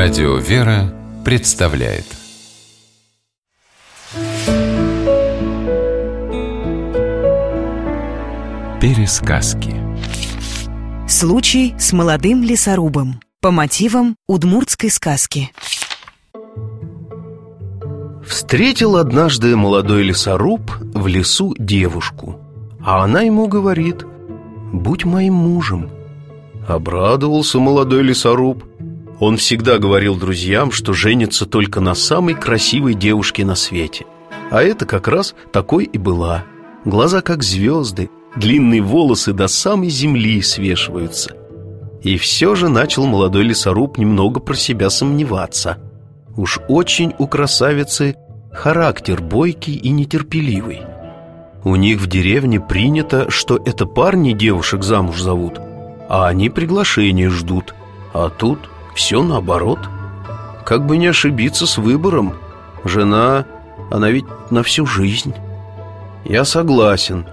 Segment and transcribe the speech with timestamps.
[0.00, 2.04] Радио «Вера» представляет.
[8.80, 9.74] Пересказки.
[11.08, 13.20] Случай с молодым лесорубом.
[13.40, 15.50] По мотивам удмуртской сказки.
[18.24, 22.38] Встретил однажды молодой лесоруб в лесу девушку.
[22.80, 24.04] А она ему говорит
[24.72, 25.90] «Будь моим мужем»
[26.68, 28.62] Обрадовался молодой лесоруб
[29.20, 34.06] Он всегда говорил друзьям, что женится только на самой красивой девушке на свете.
[34.50, 36.44] А это как раз такой и была.
[36.84, 41.34] Глаза как звезды, длинные волосы до самой земли свешиваются.
[42.02, 45.78] И все же начал молодой лесоруб немного про себя сомневаться.
[46.36, 48.14] Уж очень у красавицы
[48.52, 50.82] характер бойкий и нетерпеливый.
[51.64, 55.58] У них в деревне принято, что это парни девушек замуж зовут
[56.08, 57.74] а они приглашения ждут.
[58.14, 58.58] А тут
[58.98, 59.78] все наоборот.
[60.66, 62.34] Как бы не ошибиться с выбором.
[62.82, 63.46] Жена,
[63.92, 65.34] она ведь на всю жизнь.
[66.24, 67.24] Я согласен.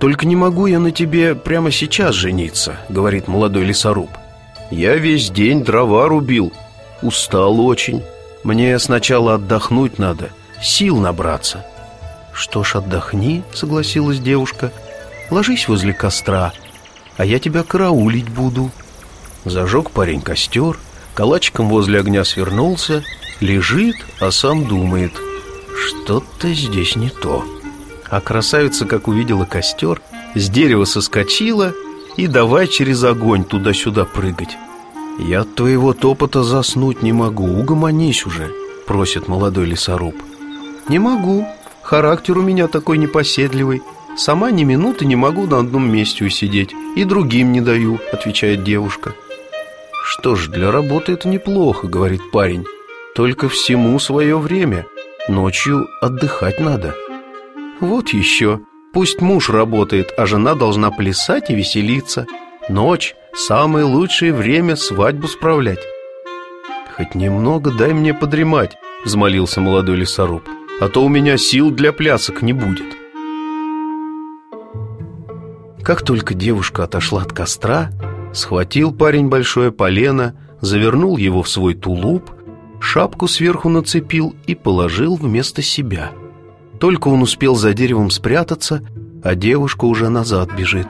[0.00, 4.10] Только не могу я на тебе прямо сейчас жениться, говорит молодой лесоруб.
[4.72, 6.52] Я весь день дрова рубил.
[7.02, 8.02] Устал очень.
[8.42, 11.64] Мне сначала отдохнуть надо, сил набраться.
[12.32, 14.72] Что ж, отдохни, согласилась девушка.
[15.30, 16.52] Ложись возле костра,
[17.16, 18.72] а я тебя караулить буду
[19.44, 20.78] Зажег парень костер
[21.14, 23.04] Калачиком возле огня свернулся
[23.40, 25.12] Лежит, а сам думает
[25.76, 27.44] Что-то здесь не то
[28.08, 30.00] А красавица, как увидела костер
[30.34, 31.74] С дерева соскочила
[32.16, 34.56] И давай через огонь туда-сюда прыгать.
[35.18, 38.50] «Я от твоего топота заснуть не могу, угомонись уже»,—
[38.86, 40.14] просит молодой лесоруб.
[40.88, 41.46] «Не могу,
[41.82, 43.82] характер у меня такой непоседливый,
[44.16, 49.14] Сама ни минуты не могу на одном месте усидеть И другим не даю, отвечает девушка
[50.14, 52.66] Что ж, для работы это неплохо, говорит парень.
[53.14, 54.84] Только всему свое время.
[55.26, 56.94] Ночью отдыхать надо
[57.80, 58.60] Вот еще.
[58.92, 62.26] Пусть муж работает, а жена должна плясать и веселиться.
[62.68, 65.80] Ночь– самое лучшее время свадьбу справлять
[66.94, 70.46] Хоть немного дай мне подремать, взмолился молодой лесоруб.
[70.78, 72.84] А то у меня сил для плясок не будет
[75.82, 77.90] как только девушка отошла от костра,
[78.32, 82.30] схватил парень большое полено, завернул его в свой тулуп,
[82.80, 86.12] шапку сверху нацепил и положил вместо себя.
[86.78, 88.82] Только он успел за деревом спрятаться,
[89.22, 90.88] а девушка уже назад бежит.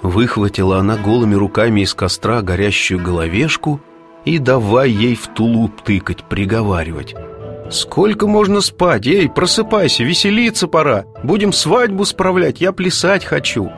[0.00, 3.80] Выхватила она голыми руками из костра горящую головешку
[4.24, 7.14] и давай ей в тулуп тыкать, приговаривать.
[7.70, 9.06] «Сколько можно спать?
[9.06, 11.04] Эй, просыпайся, веселиться пора!
[11.22, 13.70] Будем свадьбу справлять, я плясать хочу!»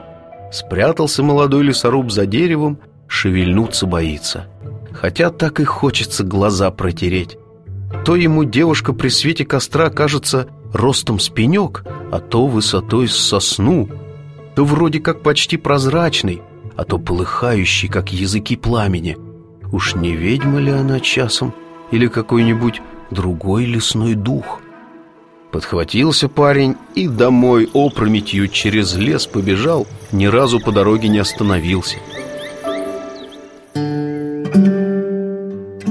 [0.52, 2.78] Спрятался молодой лесоруб за деревом,
[3.10, 4.46] шевельнуться боится.
[4.92, 7.36] Хотя так и хочется глаза протереть.
[8.04, 13.88] То ему девушка при свете костра кажется ростом с пенек, а то высотой с сосну,
[14.54, 16.40] то вроде как почти прозрачный,
[16.76, 19.18] а то полыхающий, как языки пламени.
[19.72, 21.52] Уж не ведьма ли она часом
[21.90, 24.60] или какой-нибудь другой лесной дух?»
[25.50, 31.96] Подхватился парень и домой опрометью через лес побежал, ни разу по дороге не остановился.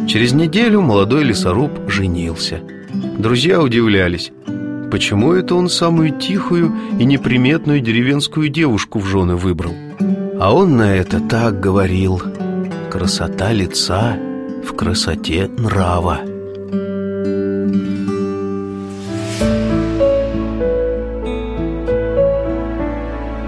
[0.09, 2.61] Через неделю молодой лесоруб женился.
[3.19, 4.31] Друзья удивлялись,
[4.89, 9.75] почему это он самую тихую и неприметную деревенскую девушку в жены выбрал.
[10.39, 12.19] А он на это так говорил
[12.89, 14.17] «Красота лица
[14.67, 16.21] в красоте нрава».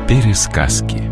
[0.08, 1.11] Пересказки